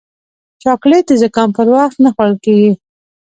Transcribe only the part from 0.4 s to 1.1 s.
چاکلېټ